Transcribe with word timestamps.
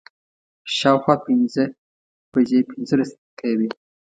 شا 0.75 0.89
او 0.93 0.97
خوا 1.03 1.15
پنځه 1.25 1.63
بجې 2.31 2.59
پنځلس 2.69 3.09
دقیقې 3.17 3.51
وې. 3.57 3.69